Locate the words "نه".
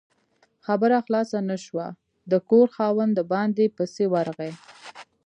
1.49-1.57